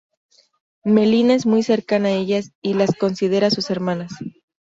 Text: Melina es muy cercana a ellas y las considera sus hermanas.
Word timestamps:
Melina 0.83 1.35
es 1.35 1.45
muy 1.45 1.61
cercana 1.61 2.09
a 2.09 2.13
ellas 2.13 2.53
y 2.63 2.73
las 2.73 2.95
considera 2.95 3.51
sus 3.51 3.69
hermanas. 3.69 4.11